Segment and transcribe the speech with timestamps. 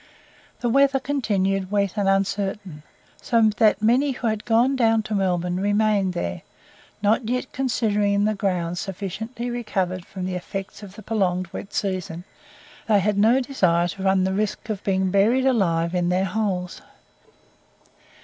[0.61, 2.81] The weather continued wet and uncertain,
[3.21, 6.41] so that many who had gone down to Melbourne remained there,
[7.03, 12.23] not yet considering the ground sufficiently recovered from the effects of the prolonged wet season,
[12.87, 16.81] they had no desire to run the risk of being buried alive in their holes.